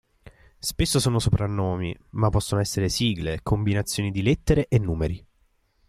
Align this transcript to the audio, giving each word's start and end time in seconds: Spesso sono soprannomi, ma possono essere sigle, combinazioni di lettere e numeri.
Spesso 0.57 0.99
sono 0.99 1.19
soprannomi, 1.19 1.95
ma 2.13 2.29
possono 2.31 2.59
essere 2.59 2.89
sigle, 2.89 3.41
combinazioni 3.43 4.09
di 4.09 4.23
lettere 4.23 4.67
e 4.67 4.79
numeri. 4.79 5.23